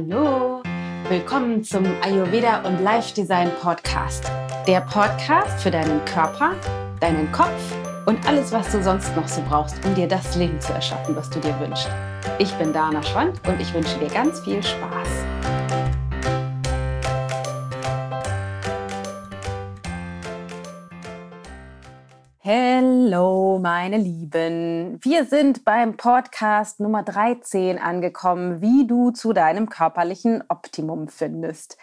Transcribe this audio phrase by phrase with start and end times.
[0.00, 0.62] Hallo,
[1.10, 4.24] willkommen zum Ayurveda und Life Design Podcast.
[4.66, 6.54] Der Podcast für deinen Körper,
[7.00, 7.76] deinen Kopf
[8.06, 11.28] und alles, was du sonst noch so brauchst, um dir das Leben zu erschaffen, was
[11.28, 11.90] du dir wünschst.
[12.38, 15.08] Ich bin Dana Schwand und ich wünsche dir ganz viel Spaß.
[23.12, 25.00] Hallo, meine Lieben.
[25.02, 31.76] Wir sind beim Podcast Nummer 13 angekommen, wie du zu deinem körperlichen Optimum findest.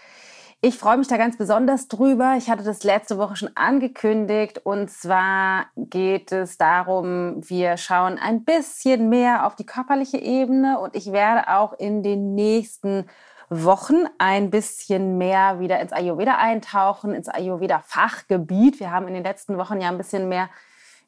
[0.61, 2.35] Ich freue mich da ganz besonders drüber.
[2.37, 8.45] Ich hatte das letzte Woche schon angekündigt und zwar geht es darum, wir schauen ein
[8.45, 13.05] bisschen mehr auf die körperliche Ebene und ich werde auch in den nächsten
[13.49, 18.79] Wochen ein bisschen mehr wieder ins Ayurveda eintauchen, ins Ayurveda-Fachgebiet.
[18.79, 20.49] Wir haben in den letzten Wochen ja ein bisschen mehr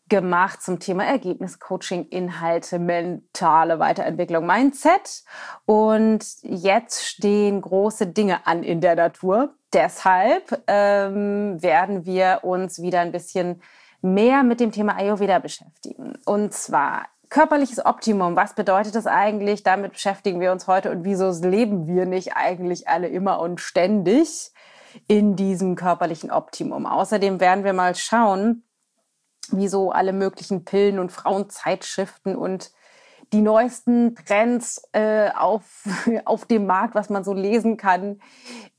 [0.10, 5.24] gemacht zum Thema Ergebniscoaching, Inhalte, mentale Weiterentwicklung, Mindset.
[5.66, 9.54] Und jetzt stehen große Dinge an in der Natur.
[9.72, 13.62] Deshalb ähm, werden wir uns wieder ein bisschen
[14.02, 16.18] mehr mit dem Thema Ayurveda beschäftigen.
[16.26, 19.64] Und zwar körperliches Optimum, was bedeutet das eigentlich?
[19.64, 24.52] Damit beschäftigen wir uns heute und wieso leben wir nicht eigentlich alle immer und ständig
[25.08, 26.88] in diesem körperlichen Optimum?
[26.88, 28.64] Außerdem werden wir mal schauen,
[29.52, 32.72] wieso alle möglichen Pillen und Frauenzeitschriften und
[33.34, 35.84] die neuesten Trends äh, auf,
[36.26, 38.20] auf dem Markt, was man so lesen kann,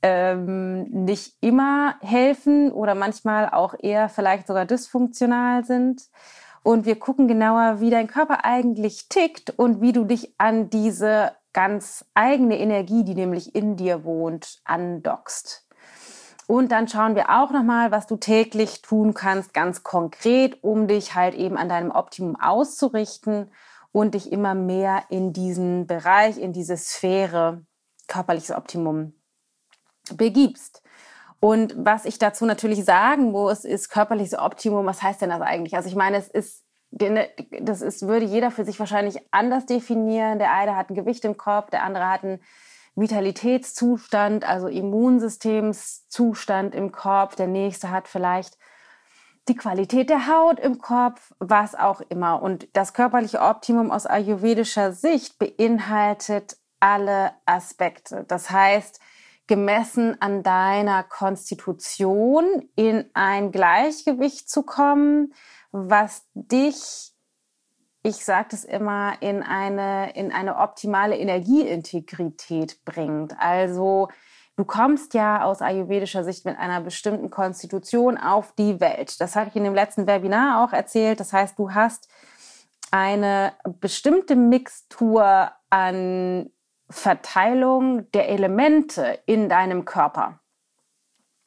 [0.02, 6.02] ähm, nicht immer helfen oder manchmal auch eher vielleicht sogar dysfunktional sind.
[6.62, 11.32] Und wir gucken genauer, wie dein Körper eigentlich tickt und wie du dich an diese
[11.52, 15.66] ganz eigene Energie, die nämlich in dir wohnt, andockst.
[16.50, 21.14] Und dann schauen wir auch nochmal, was du täglich tun kannst, ganz konkret, um dich
[21.14, 23.52] halt eben an deinem Optimum auszurichten
[23.92, 27.64] und dich immer mehr in diesen Bereich, in diese Sphäre
[28.08, 29.12] körperliches Optimum
[30.12, 30.82] begibst.
[31.38, 34.86] Und was ich dazu natürlich sagen muss, ist körperliches Optimum.
[34.86, 35.76] Was heißt denn das eigentlich?
[35.76, 40.40] Also ich meine, es ist, das ist, würde jeder für sich wahrscheinlich anders definieren.
[40.40, 42.40] Der eine hat ein Gewicht im Kopf, der andere hat einen
[42.94, 47.36] Vitalitätszustand, also Immunsystemszustand im Kopf.
[47.36, 48.58] Der nächste hat vielleicht
[49.48, 52.42] die Qualität der Haut im Kopf, was auch immer.
[52.42, 58.24] Und das körperliche Optimum aus ayurvedischer Sicht beinhaltet alle Aspekte.
[58.28, 59.00] Das heißt,
[59.46, 65.34] gemessen an deiner Konstitution in ein Gleichgewicht zu kommen,
[65.72, 67.09] was dich,
[68.02, 73.34] ich sage es immer, in eine, in eine optimale Energieintegrität bringt.
[73.38, 74.08] Also
[74.56, 79.20] du kommst ja aus ayurvedischer Sicht mit einer bestimmten Konstitution auf die Welt.
[79.20, 81.20] Das hatte ich in dem letzten Webinar auch erzählt.
[81.20, 82.08] Das heißt, du hast
[82.90, 86.50] eine bestimmte Mixtur an
[86.88, 90.40] Verteilung der Elemente in deinem Körper.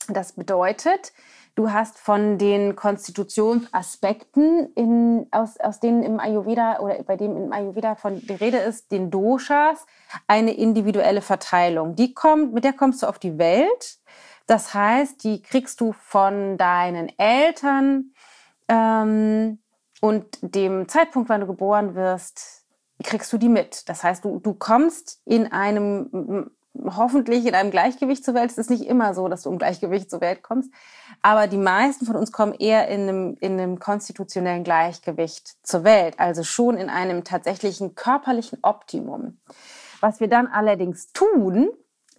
[0.08, 1.14] Das bedeutet,
[1.56, 7.54] du hast von den Konstitutionsaspekten, in, aus, aus denen im Ayurveda oder bei dem im
[7.54, 9.86] Ayurveda von die Rede ist, den Doshas,
[10.28, 11.96] eine individuelle Verteilung.
[11.96, 14.00] Die kommt, mit der kommst du auf die Welt.
[14.48, 18.14] Das heißt, die kriegst du von deinen Eltern
[18.68, 19.60] ähm,
[20.02, 22.66] und dem Zeitpunkt, wann du geboren wirst,
[23.04, 23.88] kriegst du die mit.
[23.90, 26.50] Das heißt, du, du kommst in einem,
[26.84, 28.52] hoffentlich in einem Gleichgewicht zur Welt.
[28.52, 30.72] Es ist nicht immer so, dass du im Gleichgewicht zur Welt kommst.
[31.26, 36.20] Aber die meisten von uns kommen eher in einem, in einem konstitutionellen Gleichgewicht zur Welt.
[36.20, 39.40] Also schon in einem tatsächlichen körperlichen Optimum.
[40.02, 41.70] Was wir dann allerdings tun,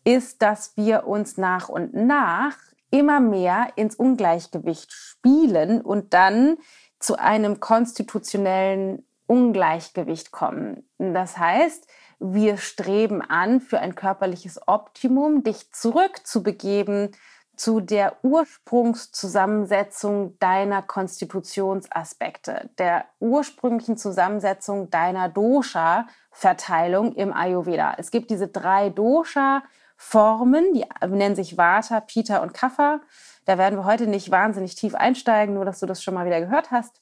[0.04, 2.56] ist, dass wir uns nach und nach
[2.90, 6.56] immer mehr ins Ungleichgewicht spielen und dann
[6.98, 10.88] zu einem konstitutionellen Ungleichgewicht kommen.
[10.98, 11.86] Das heißt,
[12.20, 17.10] wir streben an, für ein körperliches Optimum dich zurückzubegeben
[17.56, 27.94] zu der Ursprungszusammensetzung deiner Konstitutionsaspekte, der ursprünglichen Zusammensetzung deiner Dosha-Verteilung im Ayurveda.
[27.98, 33.00] Es gibt diese drei Dosha-Formen, die nennen sich Vata, Pitta und Kapha.
[33.44, 36.40] Da werden wir heute nicht wahnsinnig tief einsteigen, nur dass du das schon mal wieder
[36.40, 37.00] gehört hast.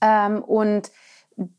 [0.00, 0.90] Ähm, und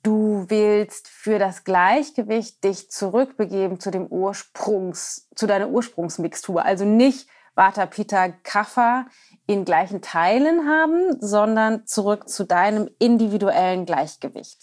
[0.03, 6.63] du willst für das Gleichgewicht dich zurückbegeben zu dem Ursprungs, zu deiner Ursprungsmixtur.
[6.63, 9.05] Also nicht Vata, Pitta, Kapha
[9.47, 14.59] in gleichen Teilen haben, sondern zurück zu deinem individuellen Gleichgewicht.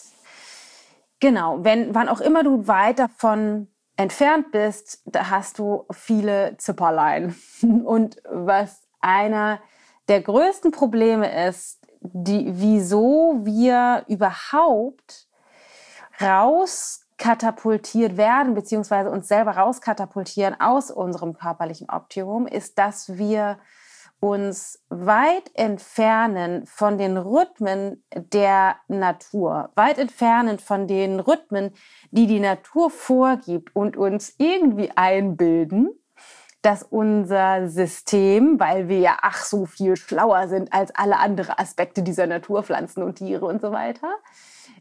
[1.20, 7.36] Genau, wenn, wann auch immer du weit davon entfernt bist, da hast du viele Zipperlein.
[7.62, 9.60] Und was einer
[10.08, 15.28] der größten Probleme ist, die, wieso wir überhaupt
[16.20, 23.58] rauskriegen katapultiert werden, beziehungsweise uns selber rauskatapultieren aus unserem körperlichen Optimum, ist, dass wir
[24.18, 31.70] uns weit entfernen von den Rhythmen der Natur, weit entfernen von den Rhythmen,
[32.10, 35.90] die die Natur vorgibt und uns irgendwie einbilden,
[36.60, 42.02] dass unser System, weil wir ja ach so viel schlauer sind als alle anderen Aspekte
[42.02, 44.10] dieser Natur, Pflanzen und Tiere und so weiter,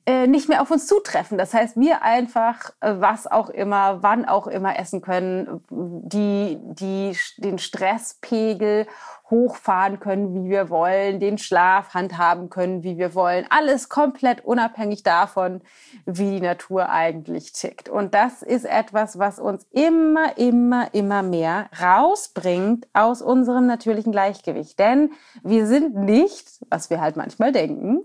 [0.06, 1.38] äh, nicht mehr auf uns zutreffen.
[1.38, 7.16] Das heißt, wir einfach äh, was auch immer, wann auch immer essen können, die, die
[7.38, 8.88] den Stresspegel
[9.30, 13.46] hochfahren können, wie wir wollen, den Schlaf handhaben können, wie wir wollen.
[13.50, 15.62] Alles komplett unabhängig davon,
[16.06, 17.88] wie die Natur eigentlich tickt.
[17.88, 24.80] Und das ist etwas, was uns immer, immer, immer mehr rausbringt aus unserem natürlichen Gleichgewicht.
[24.80, 25.12] Denn
[25.44, 28.02] wir sind nicht, was wir halt manchmal denken,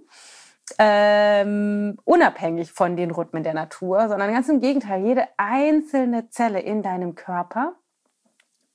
[0.78, 6.82] ähm, unabhängig von den Rhythmen der Natur, sondern ganz im Gegenteil, jede einzelne Zelle in
[6.82, 7.74] deinem Körper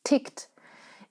[0.03, 0.49] tickt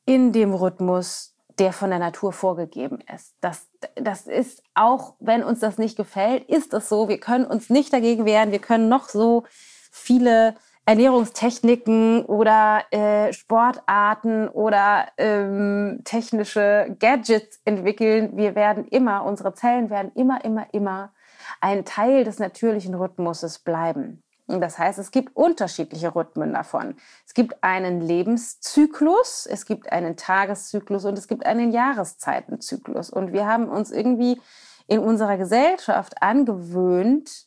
[0.07, 3.35] in dem Rhythmus, der von der Natur vorgegeben ist.
[3.41, 7.09] Das, das ist auch, wenn uns das nicht gefällt, ist das so.
[7.09, 8.51] Wir können uns nicht dagegen wehren.
[8.51, 9.45] Wir können noch so
[9.91, 10.57] viele
[10.91, 18.37] Ernährungstechniken oder äh, Sportarten oder ähm, technische Gadgets entwickeln.
[18.37, 21.13] Wir werden immer, unsere Zellen werden immer, immer, immer
[21.61, 24.25] ein Teil des natürlichen Rhythmuses bleiben.
[24.49, 26.97] Das heißt, es gibt unterschiedliche Rhythmen davon.
[27.25, 33.11] Es gibt einen Lebenszyklus, es gibt einen Tageszyklus und es gibt einen Jahreszeitenzyklus.
[33.11, 34.41] Und wir haben uns irgendwie
[34.89, 37.47] in unserer Gesellschaft angewöhnt,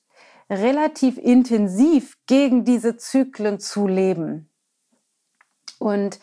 [0.50, 4.50] relativ intensiv gegen diese Zyklen zu leben.
[5.80, 6.20] Und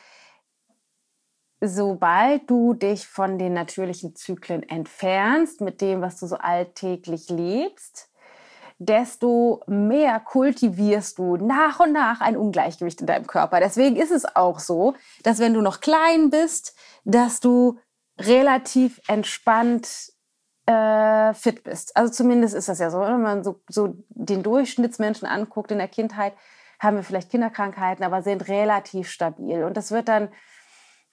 [1.60, 8.10] sobald du dich von den natürlichen Zyklen entfernst, mit dem, was du so alltäglich lebst,
[8.78, 13.60] desto mehr kultivierst du nach und nach ein Ungleichgewicht in deinem Körper.
[13.60, 16.74] Deswegen ist es auch so, dass wenn du noch klein bist,
[17.04, 17.78] dass du
[18.18, 20.12] relativ entspannt
[20.66, 21.96] äh, fit bist.
[21.96, 25.88] Also zumindest ist das ja so, wenn man so, so den Durchschnittsmenschen anguckt in der
[25.88, 26.34] Kindheit,
[26.78, 29.64] haben wir vielleicht Kinderkrankheiten, aber sind relativ stabil.
[29.64, 30.30] Und das wird dann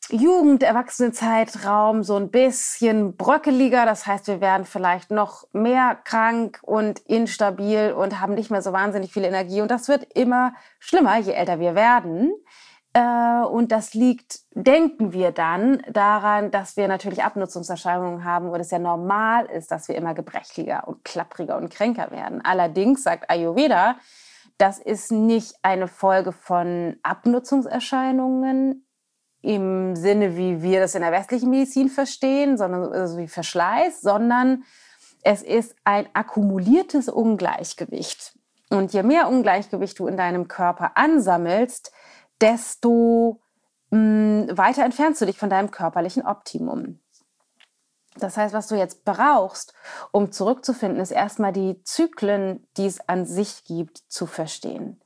[0.09, 3.85] Jugend, Erwachsenenzeitraum so ein bisschen bröckeliger.
[3.85, 8.71] Das heißt, wir werden vielleicht noch mehr krank und instabil und haben nicht mehr so
[8.71, 9.61] wahnsinnig viel Energie.
[9.61, 12.31] Und das wird immer schlimmer, je älter wir werden.
[12.97, 18.71] Äh, und das liegt, denken wir dann, daran, dass wir natürlich Abnutzungserscheinungen haben, wo es
[18.71, 22.43] ja normal ist, dass wir immer gebrechliger und klappriger und kränker werden.
[22.43, 23.97] Allerdings sagt Ayurveda,
[24.57, 28.87] das ist nicht eine Folge von Abnutzungserscheinungen
[29.43, 34.63] im Sinne, wie wir das in der westlichen Medizin verstehen, sondern also wie Verschleiß, sondern
[35.21, 38.33] es ist ein akkumuliertes Ungleichgewicht.
[38.71, 41.91] Und je mehr Ungleichgewicht du in deinem Körper ansammelst,
[42.41, 43.41] desto
[43.91, 46.99] mh, mm, weiter entfernst du dich von deinem körperlichen Optimum.
[48.19, 49.73] Das heißt, was du jetzt brauchst,
[50.11, 54.99] um zurückzufinden, ist erstmal die Zyklen, die es an sich gibt, zu verstehen.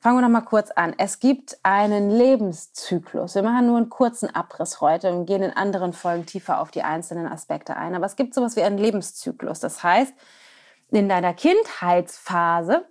[0.00, 0.94] Fangen wir noch mal kurz an.
[0.98, 3.34] Es gibt einen Lebenszyklus.
[3.34, 6.82] Wir machen nur einen kurzen Abriss heute und gehen in anderen Folgen tiefer auf die
[6.82, 7.94] einzelnen Aspekte ein.
[7.94, 9.58] Aber es gibt sowas wie einen Lebenszyklus.
[9.60, 10.14] Das heißt,
[10.90, 12.86] in deiner Kindheitsphase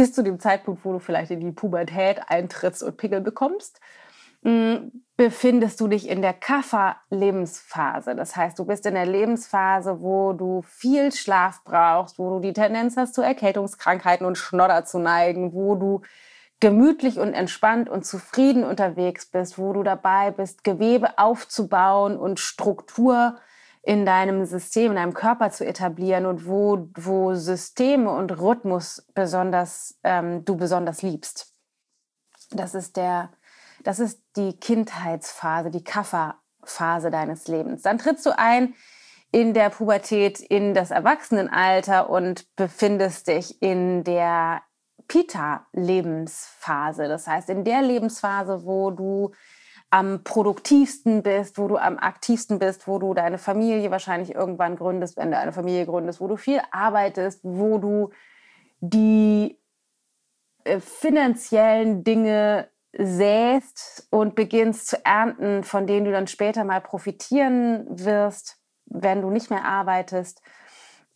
[0.00, 3.80] bis zu dem Zeitpunkt, wo du vielleicht in die Pubertät eintrittst und Pickel bekommst,
[4.40, 4.76] mm,
[5.18, 8.16] befindest du dich in der Kaffer-Lebensphase.
[8.16, 12.54] Das heißt, du bist in der Lebensphase, wo du viel Schlaf brauchst, wo du die
[12.54, 16.00] Tendenz hast, zu Erkältungskrankheiten und Schnodder zu neigen, wo du
[16.60, 23.36] gemütlich und entspannt und zufrieden unterwegs bist, wo du dabei bist, Gewebe aufzubauen und Struktur
[23.82, 29.98] in deinem System, in deinem Körper zu etablieren und wo, wo Systeme und Rhythmus besonders,
[30.04, 31.52] ähm, du besonders liebst.
[32.50, 33.30] Das ist der,
[33.82, 37.82] das ist die Kindheitsphase, die Kafferphase deines Lebens.
[37.82, 38.74] Dann trittst du ein
[39.32, 44.62] in der Pubertät, in das Erwachsenenalter und befindest dich in der
[45.06, 47.08] Pita-Lebensphase.
[47.08, 49.32] Das heißt, in der Lebensphase, wo du
[49.90, 55.16] am produktivsten bist, wo du am aktivsten bist, wo du deine Familie wahrscheinlich irgendwann gründest,
[55.16, 58.10] wenn du eine Familie gründest, wo du viel arbeitest, wo du
[58.80, 59.58] die
[60.64, 67.86] äh, finanziellen Dinge säst und beginnst zu ernten, von denen du dann später mal profitieren
[67.88, 70.42] wirst, wenn du nicht mehr arbeitest.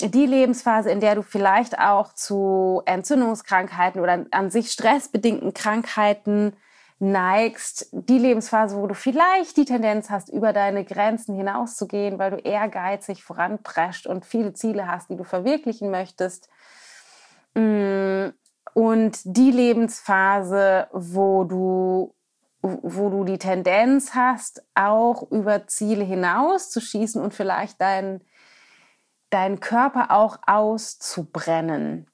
[0.01, 6.57] Die Lebensphase, in der du vielleicht auch zu Entzündungskrankheiten oder an sich stressbedingten Krankheiten
[6.99, 12.37] neigst, die Lebensphase, wo du vielleicht die Tendenz hast, über deine Grenzen hinauszugehen, weil du
[12.37, 16.49] ehrgeizig voranprescht und viele Ziele hast, die du verwirklichen möchtest.
[17.55, 18.29] Mm,
[18.75, 22.15] und die Lebensphase, wo du
[22.67, 28.25] wo du die Tendenz hast, auch über Ziele hinaus zu schießen und vielleicht deinen
[29.29, 32.07] dein Körper auch auszubrennen.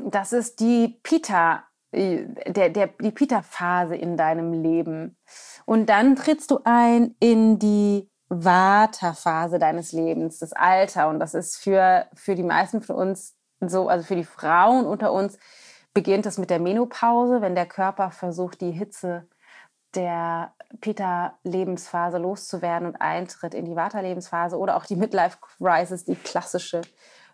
[0.00, 5.16] Das ist die Pita, der, der, die Pita-Phase in deinem Leben.
[5.64, 11.08] Und dann trittst du ein in die Vata-Phase deines Lebens, das Alter.
[11.08, 15.12] Und das ist für, für die meisten von uns so, also für die Frauen unter
[15.12, 15.38] uns,
[15.94, 19.26] beginnt es mit der Menopause, wenn der Körper versucht, die Hitze
[19.94, 26.82] der Peter-Lebensphase loszuwerden und eintritt in die Vata-Lebensphase oder auch die Midlife-Crisis, die klassische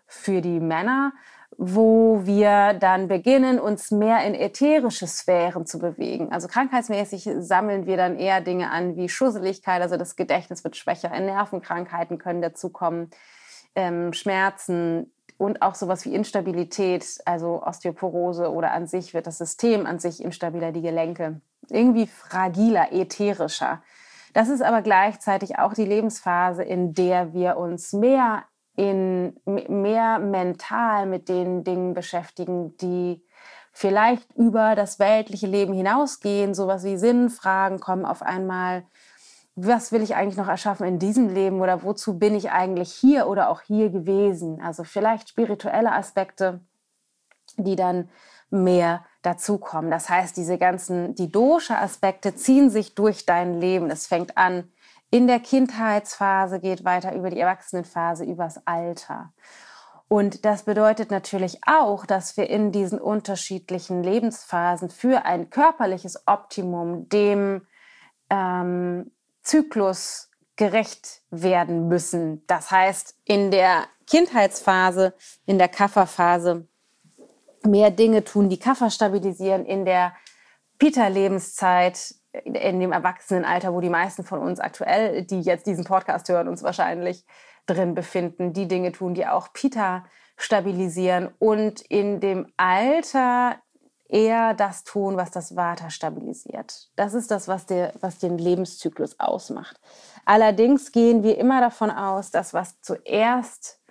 [0.07, 1.11] für die Männer,
[1.57, 6.31] wo wir dann beginnen, uns mehr in ätherische Sphären zu bewegen.
[6.31, 11.09] Also krankheitsmäßig sammeln wir dann eher Dinge an wie Schusseligkeit, also das Gedächtnis wird schwächer,
[11.09, 13.09] Nervenkrankheiten können dazukommen,
[13.75, 19.85] ähm, Schmerzen, und auch sowas wie Instabilität, also Osteoporose oder an sich wird das System
[19.85, 21.41] an sich instabiler, die Gelenke.
[21.69, 23.81] Irgendwie fragiler, ätherischer.
[24.33, 28.43] Das ist aber gleichzeitig auch die Lebensphase, in der wir uns mehr
[28.75, 33.23] in mehr mental mit den Dingen beschäftigen, die
[33.71, 38.83] vielleicht über das weltliche Leben hinausgehen, sowas wie Sinnfragen kommen auf einmal
[39.55, 43.27] was will ich eigentlich noch erschaffen in diesem Leben oder wozu bin ich eigentlich hier
[43.27, 44.61] oder auch hier gewesen?
[44.61, 46.59] Also vielleicht spirituelle Aspekte,
[47.55, 48.09] die dann
[48.49, 49.89] mehr dazukommen.
[49.89, 53.89] Das heißt, diese ganzen, die Dosha-Aspekte ziehen sich durch dein Leben.
[53.89, 54.69] Es fängt an
[55.11, 59.33] in der Kindheitsphase, geht weiter über die Erwachsenenphase, übers Alter.
[60.07, 67.09] Und das bedeutet natürlich auch, dass wir in diesen unterschiedlichen Lebensphasen für ein körperliches Optimum
[67.09, 67.65] dem
[68.29, 72.45] ähm, Zyklus gerecht werden müssen.
[72.47, 75.13] Das heißt, in der Kindheitsphase,
[75.45, 76.67] in der Kafferphase
[77.63, 80.13] mehr Dinge tun, die Kaffer stabilisieren, in der
[80.77, 86.47] Pita-Lebenszeit, in dem Erwachsenenalter, wo die meisten von uns aktuell, die jetzt diesen Podcast hören,
[86.47, 87.25] uns wahrscheinlich
[87.65, 90.05] drin befinden, die Dinge tun, die auch Pita
[90.37, 93.55] stabilisieren und in dem Alter
[94.07, 96.89] eher das tun, was das Vata stabilisiert.
[96.95, 99.79] Das ist das, was, der, was den Lebenszyklus ausmacht.
[100.25, 103.81] Allerdings gehen wir immer davon aus, dass was zuerst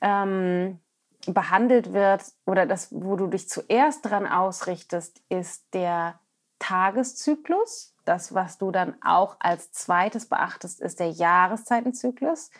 [0.00, 0.80] ähm,
[1.26, 6.18] behandelt wird oder das, wo du dich zuerst dran ausrichtest, ist der
[6.62, 7.94] Tageszyklus.
[8.04, 12.50] Das, was du dann auch als zweites beachtest, ist der Jahreszeitenzyklus.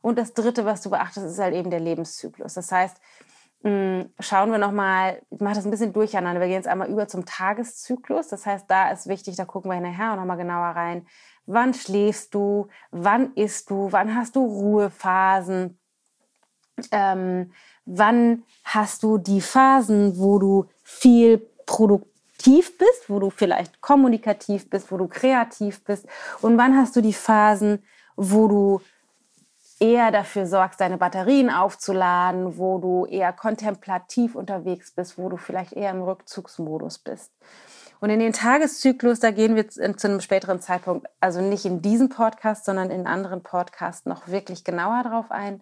[0.00, 2.54] Und das dritte, was du beachtest, ist halt eben der Lebenszyklus.
[2.54, 2.96] Das heißt,
[3.62, 6.40] hm, schauen wir nochmal, ich mache das ein bisschen durcheinander.
[6.40, 8.28] Wir gehen jetzt einmal über zum Tageszyklus.
[8.28, 11.06] Das heißt, da ist wichtig, da gucken wir nachher nochmal genauer rein.
[11.46, 12.68] Wann schläfst du?
[12.90, 13.92] Wann isst du?
[13.92, 15.78] Wann hast du Ruhephasen?
[16.90, 17.52] Ähm,
[17.84, 21.38] wann hast du die Phasen, wo du viel
[22.42, 26.06] produktiv bist, wo du vielleicht kommunikativ bist, wo du kreativ bist?
[26.40, 27.82] Und wann hast du die Phasen,
[28.16, 28.80] wo du
[29.80, 35.72] eher dafür sorgst, deine Batterien aufzuladen, wo du eher kontemplativ unterwegs bist, wo du vielleicht
[35.72, 37.32] eher im Rückzugsmodus bist.
[38.00, 42.08] Und in den Tageszyklus, da gehen wir zu einem späteren Zeitpunkt, also nicht in diesem
[42.08, 45.60] Podcast, sondern in anderen Podcasts noch wirklich genauer drauf ein.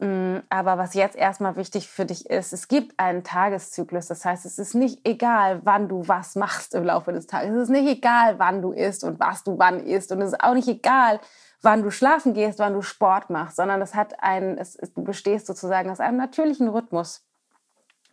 [0.00, 4.06] Mm, aber was jetzt erstmal wichtig für dich ist, es gibt einen Tageszyklus.
[4.06, 7.52] Das heißt, es ist nicht egal, wann du was machst im Laufe des Tages.
[7.54, 10.12] Es ist nicht egal, wann du isst und was du wann isst.
[10.12, 11.20] Und es ist auch nicht egal,
[11.62, 15.46] wann du schlafen gehst, wann du Sport machst, sondern es hat einen, es, du bestehst
[15.46, 17.24] sozusagen aus einem natürlichen Rhythmus.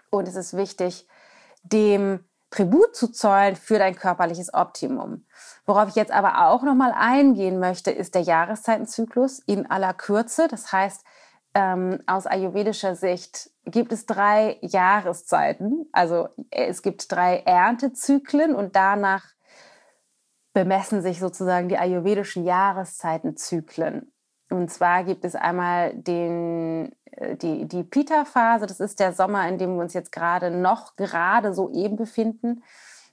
[0.09, 1.07] Und es ist wichtig,
[1.61, 5.25] dem Tribut zu zollen für dein körperliches Optimum.
[5.65, 10.47] Worauf ich jetzt aber auch nochmal eingehen möchte, ist der Jahreszeitenzyklus in aller Kürze.
[10.47, 11.03] Das heißt,
[11.55, 15.87] ähm, aus ayurvedischer Sicht gibt es drei Jahreszeiten.
[15.93, 19.23] Also es gibt drei Erntezyklen und danach
[20.53, 24.11] bemessen sich sozusagen die ayurvedischen Jahreszeitenzyklen.
[24.49, 29.57] Und zwar gibt es einmal den, äh, die, die Pita-Phase, das ist der Sommer, in
[29.57, 32.63] dem wir uns jetzt gerade noch gerade so eben befinden.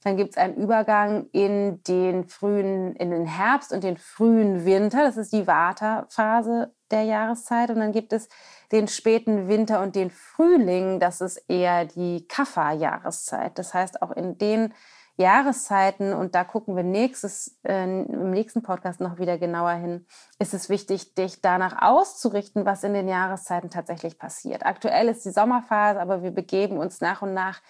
[0.05, 5.05] Dann gibt es einen Übergang in den frühen, in den Herbst und den frühen Winter.
[5.05, 7.71] Das ist die Vata-Phase der Jahreszeit.
[7.71, 8.29] Und dann gibt es
[8.71, 11.01] den späten Winter und den Frühling.
[11.01, 13.59] Das ist eher die Kapha-Jahreszeit.
[13.59, 14.73] Das heißt, auch in den
[15.17, 20.07] Jahreszeiten, und da gucken wir nächstes, äh, im nächsten Podcast noch wieder genauer hin,
[20.39, 24.65] ist es wichtig, dich danach auszurichten, was in den Jahreszeiten tatsächlich passiert.
[24.65, 27.61] Aktuell ist die Sommerphase, aber wir begeben uns nach und nach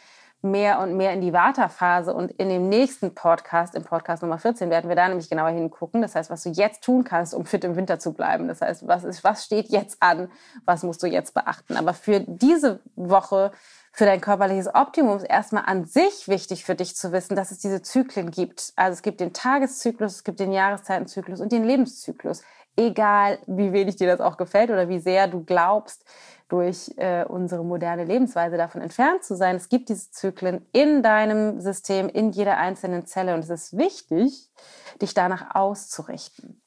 [0.43, 4.71] mehr und mehr in die Vata-Phase und in dem nächsten Podcast, im Podcast Nummer 14,
[4.71, 6.03] werden wir da nämlich genauer hingucken.
[6.03, 8.49] Das heißt, was du jetzt tun kannst, um fit im Winter zu bleiben.
[8.49, 10.29] Das heißt, was, ist, was steht jetzt an,
[10.65, 11.77] was musst du jetzt beachten.
[11.77, 13.53] Aber für diese Woche,
[13.93, 17.59] für dein körperliches Optimum ist erstmal an sich wichtig für dich zu wissen, dass es
[17.59, 18.73] diese Zyklen gibt.
[18.75, 22.43] Also es gibt den Tageszyklus, es gibt den Jahreszeitenzyklus und den Lebenszyklus.
[22.77, 26.05] Egal, wie wenig dir das auch gefällt oder wie sehr du glaubst,
[26.49, 29.57] durch äh, unsere moderne Lebensweise davon entfernt zu sein.
[29.57, 34.51] Es gibt diese Zyklen in deinem System, in jeder einzelnen Zelle und es ist wichtig,
[35.01, 36.63] dich danach auszurichten.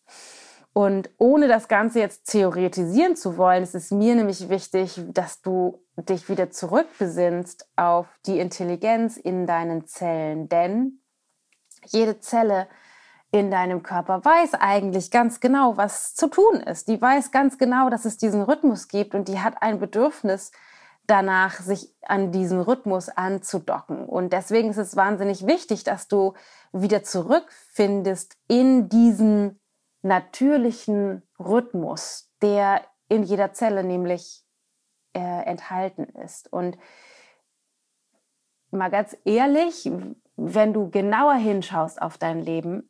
[0.73, 5.81] Und ohne das Ganze jetzt theoretisieren zu wollen, ist es mir nämlich wichtig, dass du
[5.95, 10.49] dich wieder zurückbesinnst auf die Intelligenz in deinen Zellen.
[10.49, 10.99] Denn
[11.85, 12.67] jede Zelle
[13.35, 16.87] in deinem Körper weiß eigentlich ganz genau, was zu tun ist.
[16.87, 20.53] Die weiß ganz genau, dass es diesen Rhythmus gibt und die hat ein Bedürfnis
[21.05, 24.05] danach, sich an diesen Rhythmus anzudocken.
[24.05, 26.33] Und deswegen ist es wahnsinnig wichtig, dass du
[26.71, 29.59] wieder zurückfindest in diesen
[30.01, 34.45] natürlichen Rhythmus, der in jeder Zelle nämlich
[35.11, 36.53] äh, enthalten ist.
[36.53, 36.77] Und
[38.71, 39.91] mal ganz ehrlich,
[40.37, 42.89] wenn du genauer hinschaust auf dein Leben,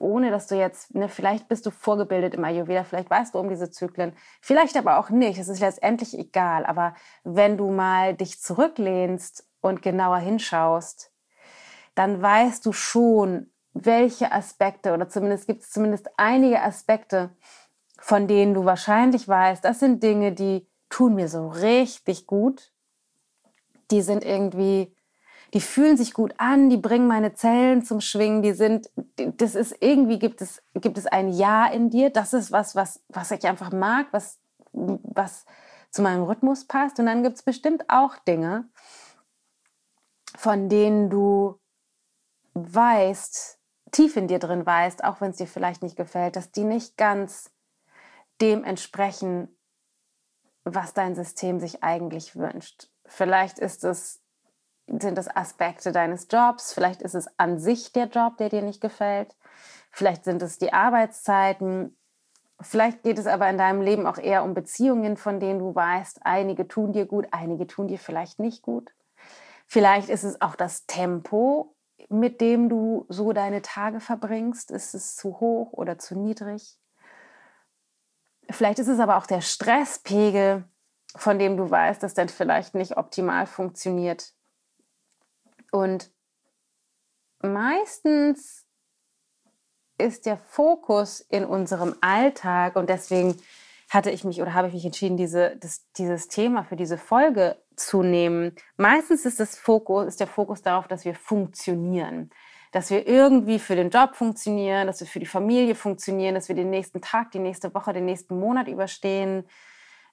[0.00, 3.48] ohne dass du jetzt, ne, vielleicht bist du vorgebildet im Ayurveda, vielleicht weißt du um
[3.48, 6.66] diese Zyklen, vielleicht aber auch nicht, es ist letztendlich egal.
[6.66, 11.12] Aber wenn du mal dich zurücklehnst und genauer hinschaust,
[11.94, 17.30] dann weißt du schon, welche Aspekte oder zumindest gibt es zumindest einige Aspekte,
[17.98, 22.72] von denen du wahrscheinlich weißt, das sind Dinge, die tun mir so richtig gut.
[23.90, 24.95] Die sind irgendwie
[25.54, 29.76] die fühlen sich gut an, die bringen meine Zellen zum Schwingen, die sind, das ist
[29.80, 33.46] irgendwie gibt es, gibt es ein Ja in dir, das ist was, was, was ich
[33.46, 34.38] einfach mag, was,
[34.72, 35.46] was
[35.90, 36.98] zu meinem Rhythmus passt.
[36.98, 38.68] Und dann gibt es bestimmt auch Dinge,
[40.36, 41.58] von denen du
[42.54, 43.58] weißt,
[43.92, 46.96] tief in dir drin weißt, auch wenn es dir vielleicht nicht gefällt, dass die nicht
[46.96, 47.50] ganz
[48.40, 49.56] dem entsprechen,
[50.64, 52.90] was dein System sich eigentlich wünscht.
[53.06, 54.20] Vielleicht ist es
[54.86, 58.80] sind es Aspekte deines Jobs, vielleicht ist es an sich der Job, der dir nicht
[58.80, 59.34] gefällt,
[59.90, 61.96] vielleicht sind es die Arbeitszeiten,
[62.60, 66.20] vielleicht geht es aber in deinem Leben auch eher um Beziehungen, von denen du weißt,
[66.22, 68.92] einige tun dir gut, einige tun dir vielleicht nicht gut.
[69.66, 71.74] Vielleicht ist es auch das Tempo,
[72.08, 74.70] mit dem du so deine Tage verbringst.
[74.70, 76.78] Ist es zu hoch oder zu niedrig?
[78.48, 80.64] Vielleicht ist es aber auch der Stresspegel,
[81.16, 84.35] von dem du weißt, dass der vielleicht nicht optimal funktioniert.
[85.76, 86.10] Und
[87.42, 88.66] meistens
[89.98, 93.36] ist der Fokus in unserem Alltag und deswegen
[93.90, 97.62] hatte ich mich oder habe ich mich entschieden, diese, das, dieses Thema für diese Folge
[97.76, 98.56] zu nehmen.
[98.78, 102.30] Meistens ist, das Fokus, ist der Fokus darauf, dass wir funktionieren.
[102.72, 106.56] Dass wir irgendwie für den Job funktionieren, dass wir für die Familie funktionieren, dass wir
[106.56, 109.44] den nächsten Tag, die nächste Woche, den nächsten Monat überstehen,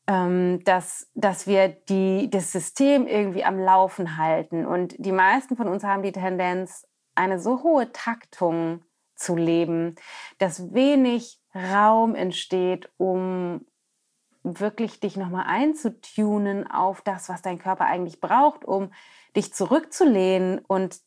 [0.08, 4.66] ähm, dass, dass wir die, das System irgendwie am Laufen halten.
[4.66, 8.84] Und die meisten von uns haben die Tendenz, eine so hohe Taktung
[9.16, 9.96] zu leben,
[10.40, 13.66] dass wenig Raum entsteht, um
[14.44, 18.92] wirklich dich nochmal einzutunen auf das, was dein Körper eigentlich braucht, um
[19.36, 21.00] dich zurückzulehnen und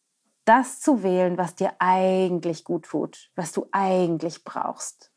[0.47, 5.11] das zu wählen, was dir eigentlich gut tut, was du eigentlich brauchst.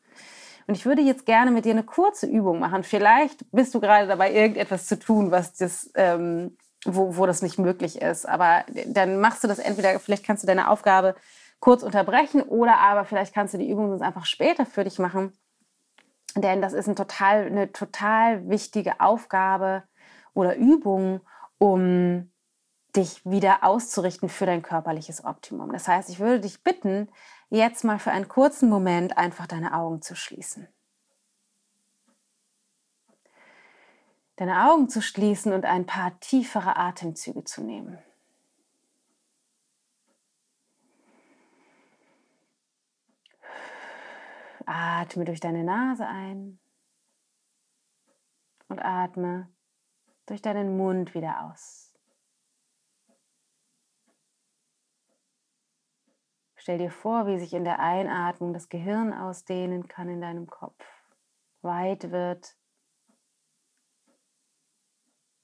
[0.69, 2.83] Und ich würde jetzt gerne mit dir eine kurze Übung machen.
[2.83, 6.55] Vielleicht bist du gerade dabei, irgendetwas zu tun, was das, ähm,
[6.85, 8.29] wo, wo das nicht möglich ist.
[8.29, 11.15] Aber dann machst du das entweder, vielleicht kannst du deine Aufgabe
[11.59, 15.33] kurz unterbrechen oder aber vielleicht kannst du die Übung sonst einfach später für dich machen.
[16.35, 19.81] Denn das ist ein total, eine total wichtige Aufgabe
[20.35, 21.21] oder Übung,
[21.57, 22.31] um
[22.95, 25.73] dich wieder auszurichten für dein körperliches Optimum.
[25.73, 27.09] Das heißt, ich würde dich bitten,
[27.49, 30.67] jetzt mal für einen kurzen Moment einfach deine Augen zu schließen.
[34.35, 37.97] Deine Augen zu schließen und ein paar tiefere Atemzüge zu nehmen.
[44.65, 46.59] Atme durch deine Nase ein
[48.67, 49.49] und atme
[50.27, 51.88] durch deinen Mund wieder aus.
[56.69, 60.85] Stell dir vor, wie sich in der Einatmung das Gehirn ausdehnen kann in deinem Kopf,
[61.63, 62.55] weit wird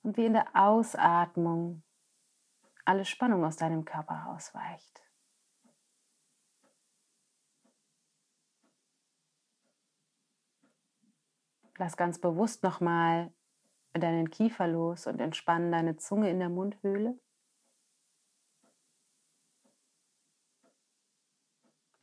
[0.03, 1.81] und wie in der Ausatmung
[2.85, 5.01] alle Spannung aus deinem Körper ausweicht.
[11.79, 13.33] Lass ganz bewusst nochmal
[13.93, 17.19] deinen Kiefer los und entspann deine Zunge in der Mundhöhle.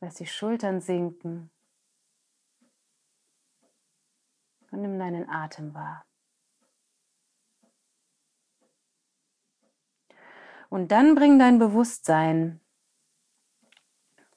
[0.03, 1.49] Lass die Schultern sinken.
[4.69, 6.05] Und nimm deinen Atem wahr.
[10.69, 12.59] Und dann bring dein Bewusstsein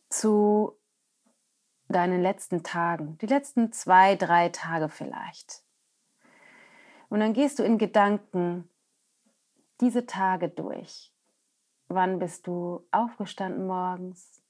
[0.08, 0.78] zu
[1.88, 5.64] deinen letzten Tagen, die letzten zwei, drei Tage vielleicht.
[7.08, 8.70] Und dann gehst du in Gedanken
[9.80, 11.12] diese Tage durch.
[11.88, 14.45] Wann bist du aufgestanden morgens?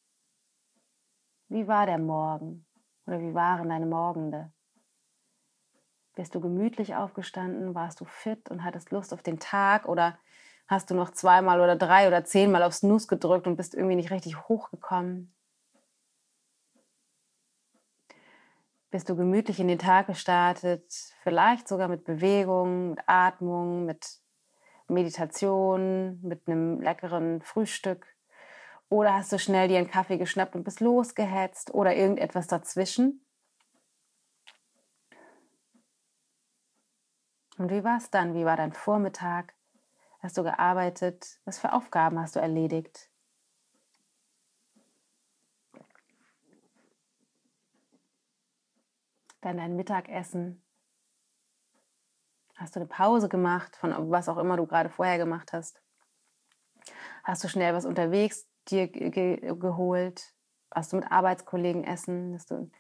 [1.49, 2.67] Wie war der Morgen?
[3.07, 4.53] Oder wie waren deine Morgende?
[6.17, 7.75] Bist du gemütlich aufgestanden?
[7.75, 9.87] Warst du fit und hattest Lust auf den Tag?
[9.87, 10.19] Oder
[10.67, 14.11] hast du noch zweimal oder drei oder zehnmal aufs Nuss gedrückt und bist irgendwie nicht
[14.11, 15.33] richtig hochgekommen?
[18.91, 20.91] Bist du gemütlich in den Tag gestartet,
[21.23, 24.19] vielleicht sogar mit Bewegung, mit Atmung, mit
[24.89, 28.16] Meditation, mit einem leckeren Frühstück?
[28.88, 33.25] Oder hast du schnell dir einen Kaffee geschnappt und bist losgehetzt oder irgendetwas dazwischen?
[37.59, 38.35] Und wie war es dann?
[38.35, 39.55] Wie war dein Vormittag?
[40.20, 41.40] Hast du gearbeitet?
[41.44, 43.11] Was für Aufgaben hast du erledigt?
[49.40, 50.62] Dann dein Mittagessen.
[52.57, 55.83] Hast du eine Pause gemacht von was auch immer du gerade vorher gemacht hast?
[57.25, 60.35] Hast du schnell was unterwegs dir ge geholt?
[60.71, 62.35] Hast du mit Arbeitskollegen essen?
[62.35, 62.71] Hast du,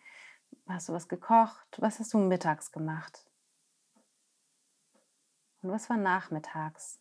[0.68, 1.66] hast du was gekocht?
[1.78, 3.26] Was hast du mittags gemacht?
[5.62, 7.00] Und was war nachmittags?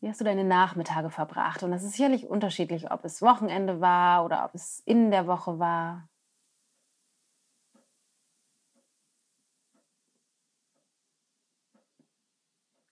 [0.00, 1.62] Wie hast du deine Nachmittage verbracht?
[1.62, 5.58] Und das ist sicherlich unterschiedlich, ob es Wochenende war oder ob es in der Woche
[5.58, 6.08] war.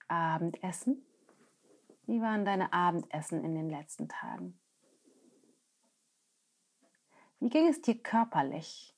[0.09, 1.05] Abendessen?
[2.07, 4.59] Wie waren deine Abendessen in den letzten Tagen?
[7.41, 8.95] Wie ging es dir körperlich?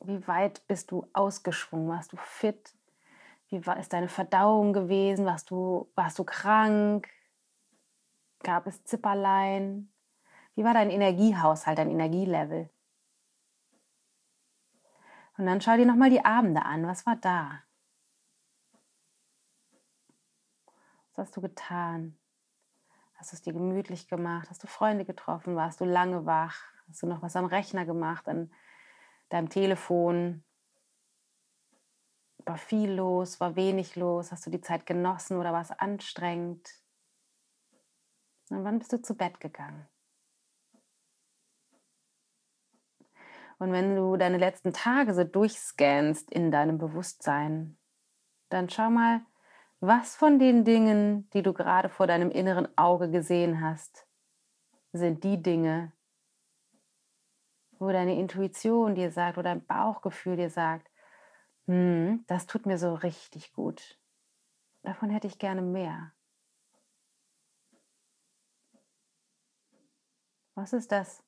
[0.00, 1.88] Wie weit bist du ausgeschwungen?
[1.88, 2.74] Warst du fit?
[3.48, 5.26] Wie war, ist deine Verdauung gewesen?
[5.26, 7.08] Warst du, warst du krank?
[8.42, 9.90] Gab es Zipperlein?
[10.54, 12.68] Wie war dein Energiehaushalt, dein Energielevel?
[15.36, 16.86] Und dann schau dir nochmal die Abende an.
[16.86, 17.62] Was war da?
[21.14, 22.18] Was hast du getan?
[23.14, 24.50] Hast du es dir gemütlich gemacht?
[24.50, 25.54] Hast du Freunde getroffen?
[25.54, 26.60] Warst du lange wach?
[26.88, 28.52] Hast du noch was am Rechner gemacht, an
[29.28, 30.42] deinem Telefon?
[32.44, 33.38] War viel los?
[33.38, 34.32] War wenig los?
[34.32, 36.68] Hast du die Zeit genossen oder war es anstrengend?
[38.50, 39.88] Und wann bist du zu Bett gegangen?
[43.58, 47.78] Und wenn du deine letzten Tage so durchscannst in deinem Bewusstsein,
[48.48, 49.24] dann schau mal,
[49.86, 54.06] was von den Dingen, die du gerade vor deinem inneren Auge gesehen hast,
[54.92, 55.92] sind die Dinge,
[57.78, 60.90] wo deine Intuition dir sagt oder dein Bauchgefühl dir sagt,
[61.66, 63.98] hm, das tut mir so richtig gut.
[64.82, 66.12] Davon hätte ich gerne mehr.
[70.54, 71.22] Was ist das,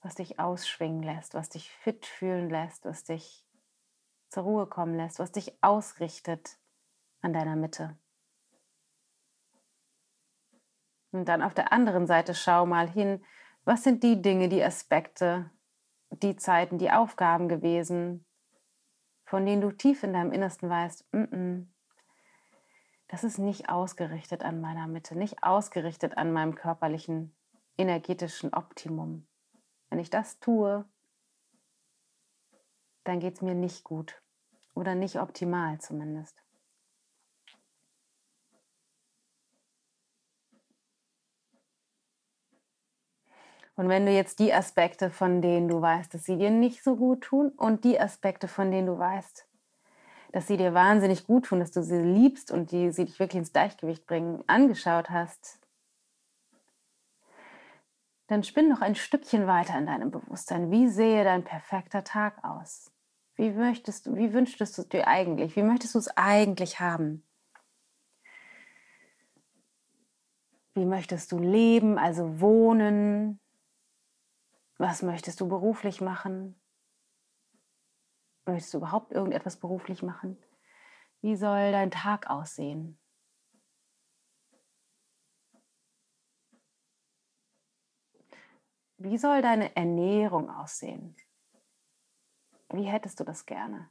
[0.00, 3.43] was dich ausschwingen lässt, was dich fit fühlen lässt, was dich
[4.34, 6.58] zur Ruhe kommen lässt, was dich ausrichtet
[7.20, 7.96] an deiner Mitte.
[11.12, 13.24] Und dann auf der anderen Seite schau mal hin,
[13.64, 15.50] was sind die Dinge, die Aspekte,
[16.10, 18.26] die Zeiten, die Aufgaben gewesen,
[19.24, 21.66] von denen du tief in deinem Innersten weißt, mm -mm,
[23.06, 27.36] das ist nicht ausgerichtet an meiner Mitte, nicht ausgerichtet an meinem körperlichen,
[27.78, 29.28] energetischen Optimum.
[29.88, 30.84] Wenn ich das tue,
[33.04, 34.23] dann geht es mir nicht gut.
[34.74, 36.44] Oder nicht optimal zumindest.
[43.76, 46.96] Und wenn du jetzt die Aspekte, von denen du weißt, dass sie dir nicht so
[46.96, 49.48] gut tun, und die Aspekte, von denen du weißt,
[50.32, 53.38] dass sie dir wahnsinnig gut tun, dass du sie liebst und die sie dich wirklich
[53.38, 55.60] ins Gleichgewicht bringen, angeschaut hast,
[58.28, 60.70] dann spinn noch ein Stückchen weiter in deinem Bewusstsein.
[60.70, 62.93] Wie sehe dein perfekter Tag aus?
[63.36, 65.56] Wie möchtest du, wie wünschtest du dir eigentlich?
[65.56, 67.26] Wie möchtest du es eigentlich haben?
[70.74, 73.40] Wie möchtest du leben, also wohnen?
[74.76, 76.60] Was möchtest du beruflich machen?
[78.46, 80.36] Möchtest du überhaupt irgendetwas beruflich machen?
[81.22, 82.98] Wie soll dein Tag aussehen?
[88.98, 91.16] Wie soll deine Ernährung aussehen?
[92.74, 93.90] Wie hättest du das gerne?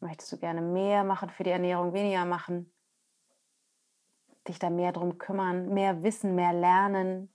[0.00, 2.72] Möchtest du gerne mehr machen für die Ernährung, weniger machen?
[4.48, 7.32] dich da mehr drum kümmern, mehr wissen, mehr lernen?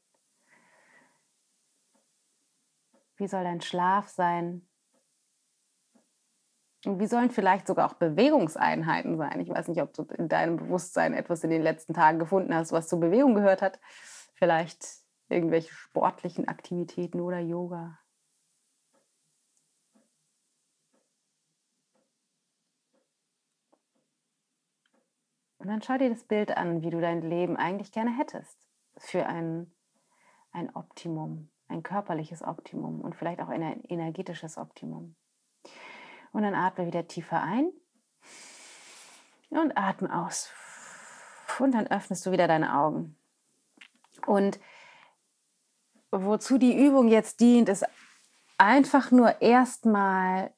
[3.17, 4.67] Wie soll dein Schlaf sein?
[6.85, 9.39] Und wie sollen vielleicht sogar auch Bewegungseinheiten sein?
[9.39, 12.71] Ich weiß nicht, ob du in deinem Bewusstsein etwas in den letzten Tagen gefunden hast,
[12.71, 13.79] was zur Bewegung gehört hat.
[14.35, 14.85] Vielleicht
[15.29, 17.97] irgendwelche sportlichen Aktivitäten oder Yoga.
[25.65, 28.55] Und dann schau dir das Bild an, wie du dein Leben eigentlich gerne hättest.
[28.97, 29.73] Für ein,
[30.51, 35.15] ein Optimum, ein körperliches Optimum und vielleicht auch ein energetisches Optimum.
[36.31, 37.71] Und dann atme wieder tiefer ein
[39.49, 40.53] und atme aus.
[41.57, 43.17] Und dann öffnest du wieder deine Augen.
[44.27, 44.59] Und
[46.11, 47.87] wozu die Übung jetzt dient, ist
[48.59, 50.53] einfach nur erstmal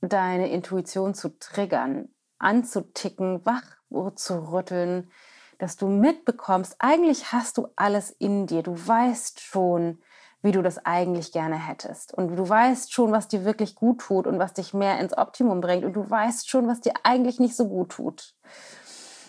[0.00, 3.75] deine Intuition zu triggern, anzuticken, wach
[4.14, 5.10] zu rütteln,
[5.58, 8.62] dass du mitbekommst, eigentlich hast du alles in dir.
[8.62, 9.98] Du weißt schon,
[10.42, 12.14] wie du das eigentlich gerne hättest.
[12.14, 15.60] Und du weißt schon, was dir wirklich gut tut und was dich mehr ins Optimum
[15.60, 15.84] bringt.
[15.84, 18.34] Und du weißt schon, was dir eigentlich nicht so gut tut.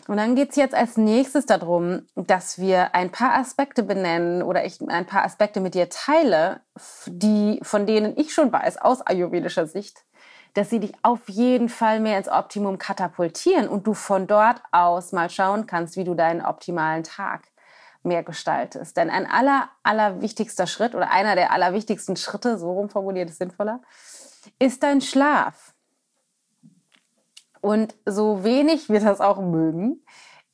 [0.08, 4.66] Und dann geht es jetzt als nächstes darum, dass wir ein paar Aspekte benennen oder
[4.66, 6.62] ich ein paar Aspekte mit dir teile,
[7.06, 10.06] die, von denen ich schon weiß, aus ayurvedischer Sicht,
[10.54, 15.12] dass sie dich auf jeden Fall mehr ins Optimum katapultieren und du von dort aus
[15.12, 17.44] mal schauen kannst, wie du deinen optimalen Tag
[18.04, 18.96] mehr gestaltest.
[18.96, 23.82] Denn ein aller, allerwichtigster Schritt oder einer der allerwichtigsten Schritte, so rum formuliert ist sinnvoller,
[24.58, 25.74] ist dein Schlaf.
[27.62, 30.04] Und so wenig wir das auch mögen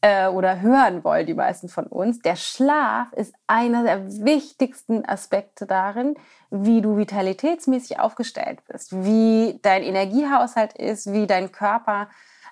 [0.02, 5.66] äh, oder hören wollen, die meisten von uns, der Schlaf ist einer der wichtigsten Aspekte
[5.66, 6.16] darin,
[6.50, 12.10] wie du vitalitätsmäßig aufgestellt bist, wie dein Energiehaushalt ist, wie dein Körper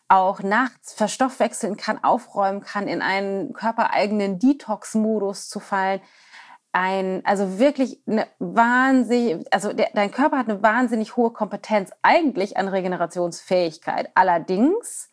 [0.07, 6.01] auch nachts verstoffwechseln kann, aufräumen kann, in einen körpereigenen Detox-Modus zu fallen.
[6.73, 12.55] Ein, also wirklich eine wahnsinnig, also der, dein Körper hat eine wahnsinnig hohe Kompetenz eigentlich
[12.55, 14.09] an Regenerationsfähigkeit.
[14.15, 15.11] Allerdings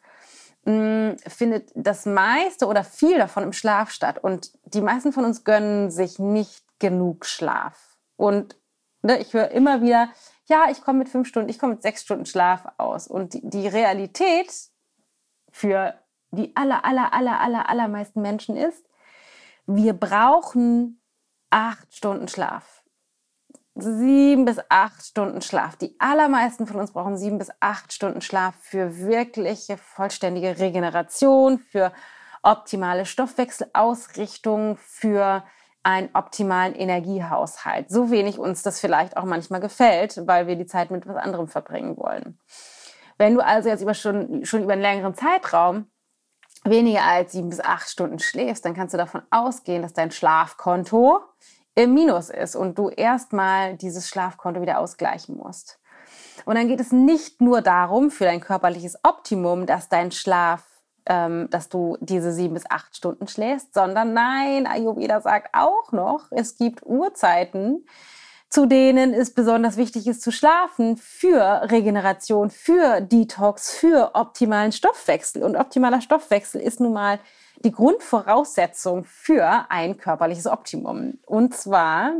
[0.64, 5.24] mh, hm, findet das meiste oder viel davon im Schlaf statt und die meisten von
[5.24, 7.98] uns gönnen sich nicht genug Schlaf.
[8.16, 8.56] Und
[9.02, 10.10] ne, ich höre immer wieder,
[10.46, 13.06] ja, ich komme mit fünf Stunden, ich komme mit sechs Stunden Schlaf aus.
[13.06, 14.52] Und die, die Realität
[15.50, 15.94] für
[16.30, 18.84] die aller, aller, aller, aller, allermeisten Menschen ist,
[19.66, 20.97] wir brauchen
[21.50, 22.82] acht Stunden Schlaf.
[23.74, 25.76] Sieben bis acht Stunden Schlaf.
[25.76, 31.92] Die allermeisten von uns brauchen sieben bis acht Stunden Schlaf für wirkliche vollständige Regeneration, für
[32.42, 35.44] optimale Stoffwechselausrichtung, für
[35.84, 37.88] einen optimalen Energiehaushalt.
[37.88, 41.48] So wenig uns das vielleicht auch manchmal gefällt, weil wir die Zeit mit was anderem
[41.48, 42.38] verbringen wollen.
[43.16, 45.86] Wenn du also jetzt über schon, schon über einen längeren Zeitraum
[46.70, 51.20] weniger als sieben bis acht Stunden schläfst, dann kannst du davon ausgehen, dass dein Schlafkonto
[51.74, 55.78] im Minus ist und du erstmal dieses Schlafkonto wieder ausgleichen musst.
[56.44, 60.64] Und dann geht es nicht nur darum, für dein körperliches Optimum, dass dein Schlaf,
[61.06, 66.26] ähm, dass du diese sieben bis acht Stunden schläfst, sondern nein, Ayurveda sagt auch noch,
[66.30, 67.84] es gibt Uhrzeiten,
[68.50, 75.42] zu denen es besonders wichtig ist zu schlafen für Regeneration, für Detox, für optimalen Stoffwechsel.
[75.42, 77.20] Und optimaler Stoffwechsel ist nun mal
[77.64, 81.18] die Grundvoraussetzung für ein körperliches Optimum.
[81.26, 82.12] Und zwar,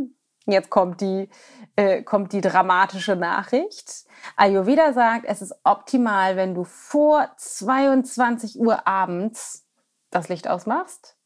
[0.46, 1.30] jetzt kommt die,
[1.76, 4.04] äh, kommt die dramatische Nachricht.
[4.36, 9.64] Ayurveda sagt, es ist optimal, wenn du vor 22 Uhr abends
[10.10, 11.16] das Licht ausmachst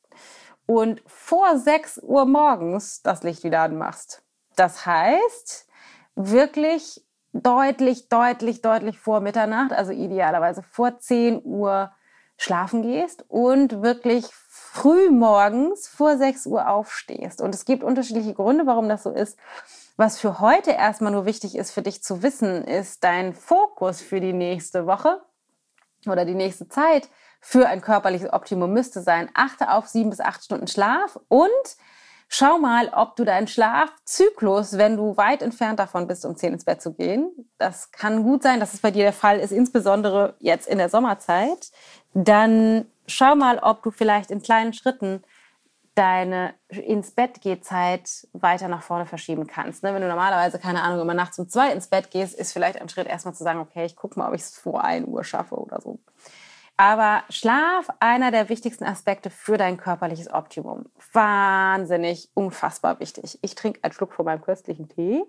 [0.66, 4.22] und vor 6 Uhr morgens das Licht wieder anmachst.
[4.56, 5.68] Das heißt,
[6.14, 11.90] wirklich deutlich, deutlich, deutlich vor Mitternacht, also idealerweise vor 10 Uhr
[12.36, 17.40] schlafen gehst und wirklich früh morgens vor 6 Uhr aufstehst.
[17.40, 19.38] Und es gibt unterschiedliche Gründe, warum das so ist.
[19.96, 24.20] Was für heute erstmal nur wichtig ist für dich zu wissen, ist dein Fokus für
[24.20, 25.22] die nächste Woche
[26.06, 27.08] oder die nächste Zeit
[27.40, 29.28] für ein körperliches Optimum müsste sein.
[29.34, 31.50] Achte auf sieben bis acht Stunden Schlaf und
[32.34, 36.64] Schau mal, ob du deinen Schlafzyklus, wenn du weit entfernt davon bist, um 10 ins
[36.64, 40.34] Bett zu gehen, das kann gut sein, dass es bei dir der Fall ist, insbesondere
[40.38, 41.70] jetzt in der Sommerzeit,
[42.14, 45.22] dann schau mal, ob du vielleicht in kleinen Schritten
[45.94, 49.82] deine ins Bett Gehzeit weiter nach vorne verschieben kannst.
[49.82, 49.92] Ne?
[49.92, 52.88] Wenn du normalerweise, keine Ahnung, immer nachts um zwei ins Bett gehst, ist vielleicht ein
[52.88, 55.56] Schritt erstmal zu sagen, okay, ich gucke mal, ob ich es vor 1 Uhr schaffe
[55.56, 55.98] oder so.
[56.76, 60.86] Aber Schlaf, einer der wichtigsten Aspekte für dein körperliches Optimum.
[61.12, 63.38] Wahnsinnig, unfassbar wichtig.
[63.42, 65.22] Ich trinke einen Schluck von meinem köstlichen Tee.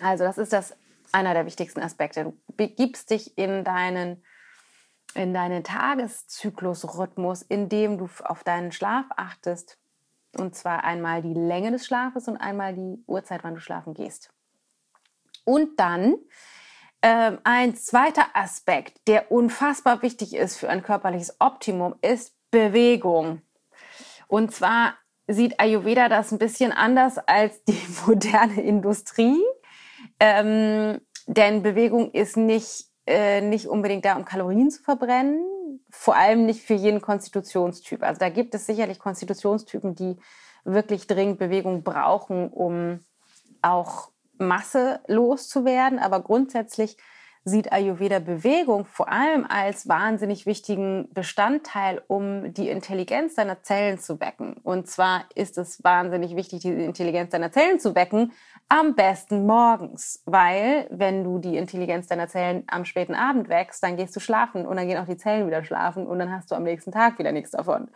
[0.00, 0.76] Also das ist das
[1.12, 2.24] einer der wichtigsten Aspekte.
[2.24, 4.22] Du begibst dich in deinen
[5.14, 9.78] in deinen Tageszyklusrhythmus, indem du auf deinen Schlaf achtest.
[10.36, 14.30] Und zwar einmal die Länge des Schlafes und einmal die Uhrzeit, wann du schlafen gehst.
[15.44, 16.16] Und dann
[17.06, 23.42] ähm, ein zweiter Aspekt, der unfassbar wichtig ist für ein körperliches Optimum, ist Bewegung.
[24.26, 24.94] Und zwar
[25.26, 29.38] sieht Ayurveda das ein bisschen anders als die moderne Industrie.
[30.18, 35.44] Ähm, denn Bewegung ist nicht, äh, nicht unbedingt da, um Kalorien zu verbrennen,
[35.90, 38.02] vor allem nicht für jeden Konstitutionstyp.
[38.02, 40.16] Also da gibt es sicherlich Konstitutionstypen, die
[40.64, 43.00] wirklich dringend Bewegung brauchen, um
[43.60, 45.98] auch Masse loszuwerden.
[45.98, 46.96] Aber grundsätzlich
[47.44, 54.18] sieht Ayurveda Bewegung vor allem als wahnsinnig wichtigen Bestandteil, um die Intelligenz deiner Zellen zu
[54.18, 54.54] wecken.
[54.62, 58.32] Und zwar ist es wahnsinnig wichtig, die Intelligenz deiner Zellen zu wecken,
[58.68, 63.98] am besten morgens, weil wenn du die Intelligenz deiner Zellen am späten Abend wächst, dann
[63.98, 66.54] gehst du schlafen und dann gehen auch die Zellen wieder schlafen und dann hast du
[66.54, 67.90] am nächsten Tag wieder nichts davon.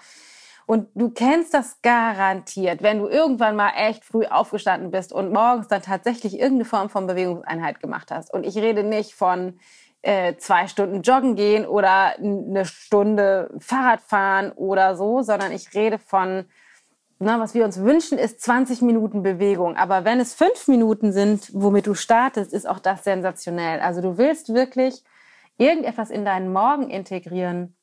[0.68, 5.68] Und du kennst das garantiert, wenn du irgendwann mal echt früh aufgestanden bist und morgens
[5.68, 8.30] dann tatsächlich irgendeine Form von Bewegungseinheit gemacht hast.
[8.30, 9.58] Und ich rede nicht von
[10.02, 15.98] äh, zwei Stunden joggen gehen oder eine Stunde Fahrrad fahren oder so, sondern ich rede
[15.98, 16.44] von,
[17.18, 19.74] na, was wir uns wünschen, ist 20 Minuten Bewegung.
[19.74, 23.80] Aber wenn es fünf Minuten sind, womit du startest, ist auch das sensationell.
[23.80, 25.02] Also du willst wirklich
[25.56, 27.74] irgendetwas in deinen Morgen integrieren,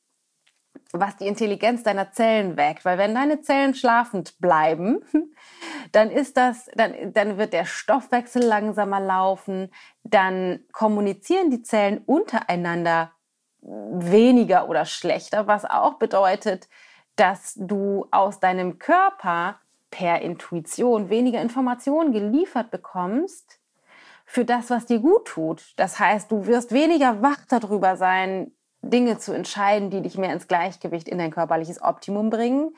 [0.92, 2.84] was die Intelligenz deiner Zellen weckt.
[2.84, 5.04] Weil wenn deine Zellen schlafend bleiben,
[5.92, 9.70] dann ist das, dann, dann wird der Stoffwechsel langsamer laufen,
[10.04, 13.12] dann kommunizieren die Zellen untereinander
[13.60, 16.68] weniger oder schlechter, was auch bedeutet,
[17.16, 19.58] dass du aus deinem Körper
[19.90, 23.58] per Intuition weniger Informationen geliefert bekommst
[24.24, 25.72] für das, was dir gut tut.
[25.76, 28.52] Das heißt, du wirst weniger wach darüber sein,
[28.86, 32.74] Dinge zu entscheiden, die dich mehr ins Gleichgewicht in dein körperliches Optimum bringen,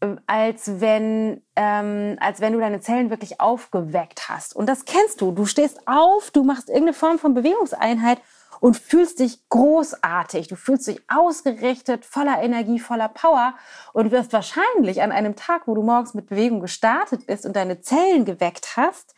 [0.00, 4.54] äh, als wenn, ähm, als wenn du deine Zellen wirklich aufgeweckt hast.
[4.54, 5.32] Und das kennst du.
[5.32, 8.20] Du stehst auf, du machst irgendeine Form von Bewegungseinheit
[8.60, 10.48] und fühlst dich großartig.
[10.48, 13.54] Du fühlst dich ausgerichtet, voller Energie, voller Power
[13.92, 17.80] und wirst wahrscheinlich an einem Tag, wo du morgens mit Bewegung gestartet bist und deine
[17.80, 19.14] Zellen geweckt hast,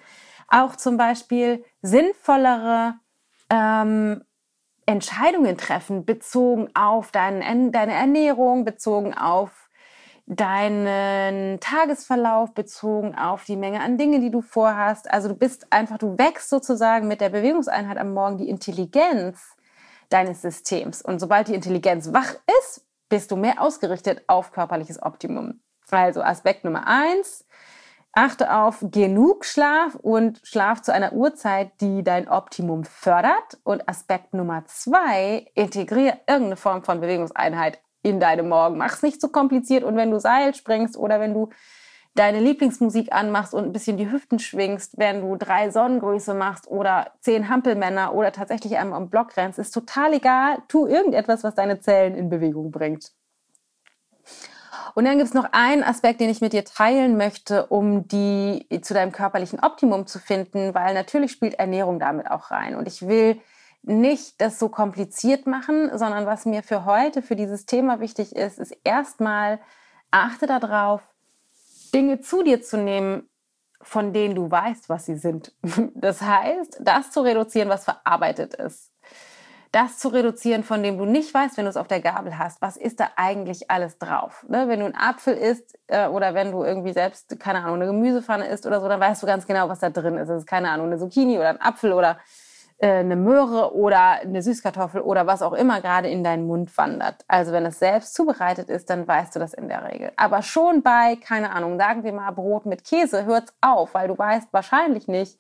[0.48, 2.94] auch zum Beispiel sinnvollere
[3.50, 4.22] ähm,
[4.86, 9.70] Entscheidungen treffen, bezogen auf dein, deine Ernährung, bezogen auf
[10.26, 15.10] deinen Tagesverlauf, bezogen auf die Menge an Dingen, die du vorhast.
[15.10, 19.56] Also du bist einfach, du wächst sozusagen mit der Bewegungseinheit am Morgen die Intelligenz
[20.08, 21.02] deines Systems.
[21.02, 25.60] Und sobald die Intelligenz wach ist, bist du mehr ausgerichtet auf körperliches Optimum.
[25.90, 27.46] Also Aspekt Nummer eins,
[28.14, 33.58] Achte auf genug Schlaf und Schlaf zu einer Uhrzeit, die dein Optimum fördert.
[33.64, 38.76] Und Aspekt Nummer zwei, integriere irgendeine Form von Bewegungseinheit in deinem Morgen.
[38.76, 39.82] Mach es nicht zu so kompliziert.
[39.82, 41.48] Und wenn du Seil springst oder wenn du
[42.14, 47.12] deine Lieblingsmusik anmachst und ein bisschen die Hüften schwingst, wenn du drei Sonnengröße machst oder
[47.20, 50.58] zehn Hampelmänner oder tatsächlich einmal am Block rennst, ist total egal.
[50.68, 53.12] Tu irgendetwas, was deine Zellen in Bewegung bringt.
[54.94, 58.66] Und dann gibt es noch einen Aspekt, den ich mit dir teilen möchte, um die
[58.82, 62.74] zu deinem körperlichen Optimum zu finden, weil natürlich spielt Ernährung damit auch rein.
[62.74, 63.40] Und ich will
[63.82, 68.58] nicht das so kompliziert machen, sondern was mir für heute, für dieses Thema wichtig ist,
[68.58, 69.58] ist erstmal
[70.10, 71.02] achte darauf,
[71.94, 73.28] Dinge zu dir zu nehmen,
[73.80, 75.54] von denen du weißt, was sie sind.
[75.94, 78.91] Das heißt, das zu reduzieren, was verarbeitet ist
[79.72, 82.60] das zu reduzieren, von dem du nicht weißt, wenn du es auf der Gabel hast,
[82.60, 84.44] was ist da eigentlich alles drauf?
[84.48, 84.68] Ne?
[84.68, 88.46] Wenn du einen Apfel isst äh, oder wenn du irgendwie selbst, keine Ahnung, eine Gemüsepfanne
[88.48, 90.28] isst oder so, dann weißt du ganz genau, was da drin ist.
[90.28, 92.18] Es ist keine Ahnung, eine Zucchini oder ein Apfel oder
[92.82, 97.24] äh, eine Möhre oder eine Süßkartoffel oder was auch immer gerade in deinen Mund wandert.
[97.26, 100.12] Also wenn es selbst zubereitet ist, dann weißt du das in der Regel.
[100.16, 104.18] Aber schon bei, keine Ahnung, sagen wir mal Brot mit Käse, hört's auf, weil du
[104.18, 105.38] weißt wahrscheinlich nicht,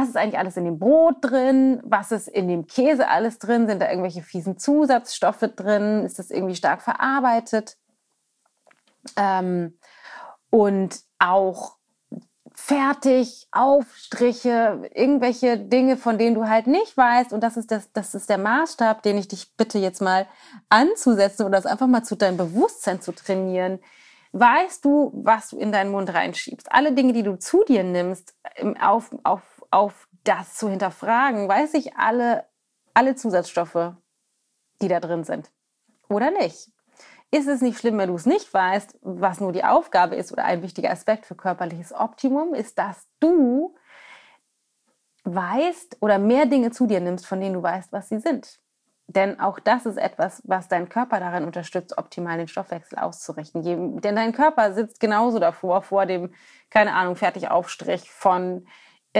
[0.00, 3.66] was ist eigentlich alles in dem Brot drin, was ist in dem Käse alles drin,
[3.66, 7.76] sind da irgendwelche fiesen Zusatzstoffe drin, ist das irgendwie stark verarbeitet
[9.16, 9.78] ähm,
[10.50, 11.78] und auch
[12.54, 17.32] fertig, Aufstriche, irgendwelche Dinge, von denen du halt nicht weißt.
[17.32, 20.26] Und das ist, das, das ist der Maßstab, den ich dich bitte jetzt mal
[20.68, 23.78] anzusetzen oder das einfach mal zu deinem Bewusstsein zu trainieren.
[24.32, 26.70] Weißt du, was du in deinen Mund reinschiebst?
[26.70, 28.34] Alle Dinge, die du zu dir nimmst,
[28.80, 32.46] auf, auf auf das zu hinterfragen, weiß ich alle,
[32.94, 33.94] alle Zusatzstoffe,
[34.80, 35.50] die da drin sind.
[36.08, 36.70] Oder nicht?
[37.30, 40.44] Ist es nicht schlimm, wenn du es nicht weißt, was nur die Aufgabe ist oder
[40.44, 43.74] ein wichtiger Aspekt für körperliches Optimum, ist, dass du
[45.24, 48.60] weißt oder mehr Dinge zu dir nimmst, von denen du weißt, was sie sind.
[49.08, 54.00] Denn auch das ist etwas, was deinen Körper darin unterstützt, optimal den Stoffwechsel auszurichten.
[54.00, 56.32] Denn dein Körper sitzt genauso davor, vor dem,
[56.68, 58.66] keine Ahnung, Fertigaufstrich von,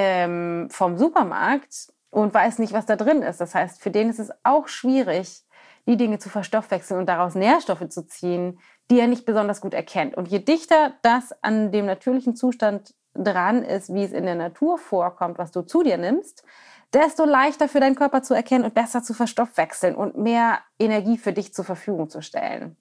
[0.01, 3.41] ähm, vom Supermarkt und weiß nicht, was da drin ist.
[3.41, 5.43] Das heißt, für den ist es auch schwierig,
[5.89, 8.61] die Dinge zu verstoffwechseln und daraus Nährstoffe zu ziehen,
[8.93, 10.17] die er nicht besonders gut erkennt.
[10.17, 14.79] Und je dichter das an dem natürlichen Zustand dran ist, wie es in der Natur
[14.79, 16.45] vorkommt, was du zu dir nimmst,
[16.93, 21.33] desto leichter für deinen Körper zu erkennen und besser zu verstoffwechseln und mehr Energie für
[21.33, 22.77] dich zur Verfügung zu stellen.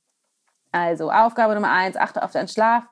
[0.72, 2.84] Also Aufgabe Nummer eins, achte auf deinen Schlaf.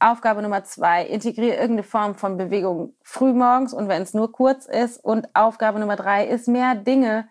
[0.00, 4.96] Aufgabe Nummer zwei, integriere irgendeine Form von Bewegung frühmorgens und wenn es nur kurz ist.
[5.04, 7.28] Und Aufgabe Nummer drei ist mehr Dinge,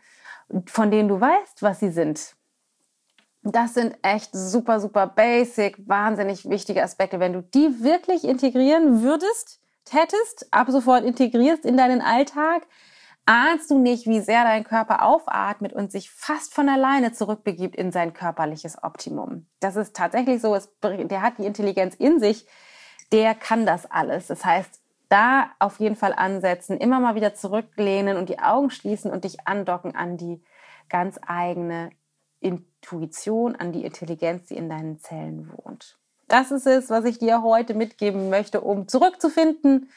[0.68, 2.36] von denen du weißt, was sie sind.
[3.42, 7.20] Das sind echt super, super basic, wahnsinnig wichtige Aspekte.
[7.20, 9.60] Wenn du die wirklich integrieren würdest,
[9.90, 12.68] hättest, ab sofort integrierst in deinen Alltag,
[13.30, 17.92] ahnst du nicht, wie sehr dein Körper aufatmet und sich fast von alleine zurückbegibt in
[17.92, 19.46] sein körperliches Optimum.
[19.60, 22.48] Das ist tatsächlich so, es, der hat die Intelligenz in sich,
[23.12, 24.26] der kann das alles.
[24.28, 29.12] Das heißt, da auf jeden Fall ansetzen, immer mal wieder zurücklehnen und die Augen schließen
[29.12, 30.42] und dich andocken an die
[30.90, 31.92] ganz eigene
[32.40, 36.00] Intuition, an die Intelligenz, die in deinen Zellen wohnt.
[36.28, 39.92] Das ist es, was ich dir heute mitgeben möchte, um zurückzufinden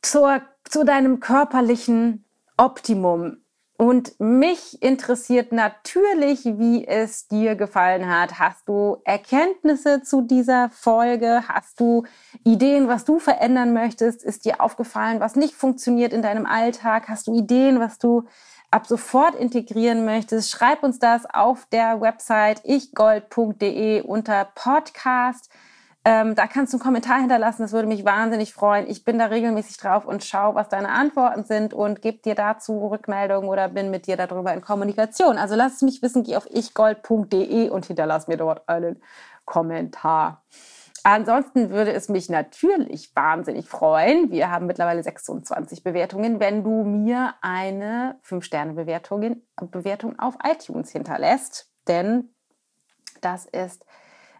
[0.00, 2.25] zur, zu deinem körperlichen
[2.56, 3.38] Optimum.
[3.78, 8.38] Und mich interessiert natürlich, wie es dir gefallen hat.
[8.38, 11.42] Hast du Erkenntnisse zu dieser Folge?
[11.46, 12.04] Hast du
[12.42, 14.24] Ideen, was du verändern möchtest?
[14.24, 17.08] Ist dir aufgefallen, was nicht funktioniert in deinem Alltag?
[17.08, 18.24] Hast du Ideen, was du
[18.70, 20.50] ab sofort integrieren möchtest?
[20.50, 25.50] Schreib uns das auf der Website ichgold.de unter Podcast.
[26.08, 28.88] Ähm, da kannst du einen Kommentar hinterlassen, das würde mich wahnsinnig freuen.
[28.88, 32.86] Ich bin da regelmäßig drauf und schaue, was deine Antworten sind und gebe dir dazu
[32.86, 35.36] Rückmeldungen oder bin mit dir darüber in Kommunikation.
[35.36, 39.02] Also lass es mich wissen, geh auf ichgold.de und hinterlass mir dort einen
[39.44, 40.44] Kommentar.
[41.02, 44.30] Ansonsten würde es mich natürlich wahnsinnig freuen.
[44.30, 49.42] Wir haben mittlerweile 26 Bewertungen, wenn du mir eine 5-Sterne-Bewertung
[49.72, 51.68] Bewertung auf iTunes hinterlässt.
[51.88, 52.32] Denn
[53.22, 53.84] das ist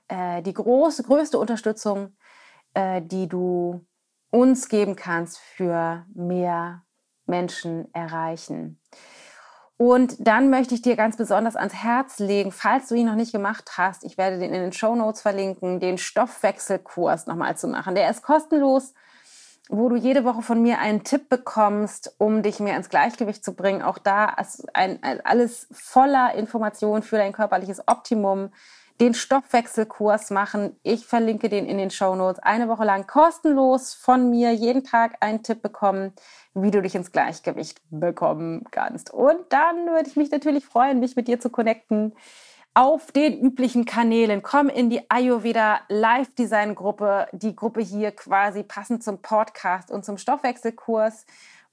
[0.08, 2.16] äh, die große, größte Unterstützung,
[2.74, 3.84] äh, die du
[4.30, 6.82] uns geben kannst für mehr
[7.26, 8.80] Menschen erreichen.
[9.78, 13.32] Und dann möchte ich dir ganz besonders ans Herz legen, falls du ihn noch nicht
[13.32, 17.94] gemacht hast, ich werde den in den Show Notes verlinken, den Stoffwechselkurs nochmal zu machen.
[17.94, 18.94] Der ist kostenlos,
[19.68, 23.54] wo du jede Woche von mir einen Tipp bekommst, um dich mehr ins Gleichgewicht zu
[23.54, 23.82] bringen.
[23.82, 28.50] Auch da ist ein, alles voller Informationen für dein körperliches Optimum
[29.00, 30.76] den Stoffwechselkurs machen.
[30.82, 32.38] Ich verlinke den in den Show Notes.
[32.42, 36.12] Eine Woche lang kostenlos von mir jeden Tag einen Tipp bekommen,
[36.54, 39.12] wie du dich ins Gleichgewicht bekommen kannst.
[39.12, 42.14] Und dann würde ich mich natürlich freuen, mich mit dir zu connecten
[42.76, 44.42] auf den üblichen Kanälen.
[44.42, 50.04] Komm in die Ayurveda Live Design Gruppe, die Gruppe hier quasi passend zum Podcast und
[50.04, 51.24] zum Stoffwechselkurs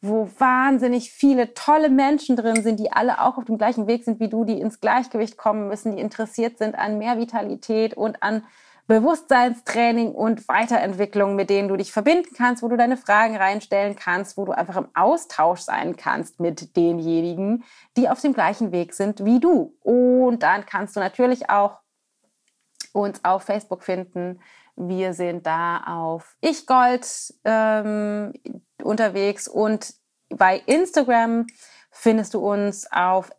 [0.03, 4.19] wo wahnsinnig viele tolle Menschen drin sind, die alle auch auf dem gleichen Weg sind
[4.19, 8.43] wie du, die ins Gleichgewicht kommen müssen, die interessiert sind an mehr Vitalität und an
[8.87, 14.35] Bewusstseinstraining und Weiterentwicklung, mit denen du dich verbinden kannst, wo du deine Fragen reinstellen kannst,
[14.35, 17.63] wo du einfach im Austausch sein kannst mit denjenigen,
[17.95, 19.73] die auf dem gleichen Weg sind wie du.
[19.83, 21.79] Und dann kannst du natürlich auch
[22.91, 24.41] uns auf Facebook finden.
[24.75, 27.07] Wir sind da auf ichgold
[27.45, 28.33] ähm,
[28.83, 29.93] unterwegs und
[30.29, 31.45] bei Instagram
[31.95, 33.31] findest du uns auf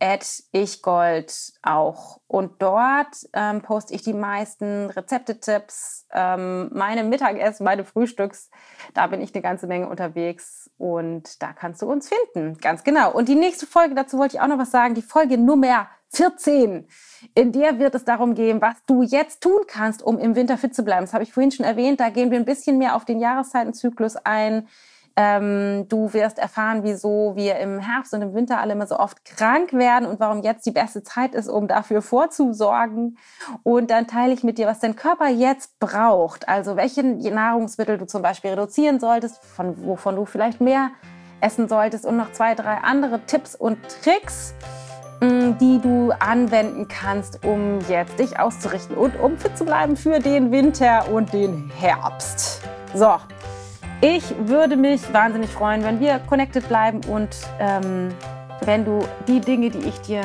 [0.53, 2.21] ichgold auch.
[2.29, 8.51] Und dort ähm, poste ich die meisten Rezepte-Tipps, ähm, meine Mittagessen, meine Frühstücks.
[8.95, 12.59] Da bin ich eine ganze Menge unterwegs und da kannst du uns finden.
[12.59, 13.13] Ganz genau.
[13.13, 16.87] Und die nächste Folge, dazu wollte ich auch noch was sagen, die Folge Nummer 14.
[17.35, 20.75] In der wird es darum gehen, was du jetzt tun kannst, um im Winter fit
[20.75, 21.05] zu bleiben.
[21.05, 21.99] Das habe ich vorhin schon erwähnt.
[21.99, 24.69] Da gehen wir ein bisschen mehr auf den Jahreszeitenzyklus ein
[25.17, 29.25] ähm, du wirst erfahren, wieso wir im Herbst und im Winter alle immer so oft
[29.25, 33.17] krank werden und warum jetzt die beste Zeit ist, um dafür vorzusorgen.
[33.63, 36.49] Und dann teile ich mit dir, was dein Körper jetzt braucht.
[36.49, 40.91] Also welche Nahrungsmittel du zum Beispiel reduzieren solltest, von, wovon du vielleicht mehr
[41.41, 44.55] essen solltest und noch zwei, drei andere Tipps und Tricks,
[45.21, 50.19] mm, die du anwenden kannst, um jetzt dich auszurichten und um fit zu bleiben für
[50.19, 52.63] den Winter und den Herbst.
[52.95, 53.17] So,
[54.05, 58.11] ich würde mich wahnsinnig freuen, wenn wir connected bleiben und ähm,
[58.61, 60.21] wenn du die Dinge, die ich dir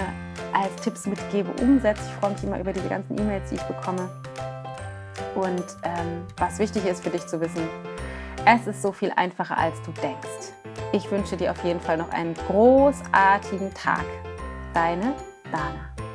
[0.51, 2.03] als Tipps mitgebe, umsetzt.
[2.05, 4.09] Ich freue mich immer über diese ganzen E-Mails, die ich bekomme.
[5.33, 7.69] Und ähm, was wichtig ist für dich zu wissen,
[8.45, 10.53] es ist so viel einfacher, als du denkst.
[10.91, 14.03] Ich wünsche dir auf jeden Fall noch einen großartigen Tag.
[14.73, 15.13] Deine
[15.51, 16.08] Dana.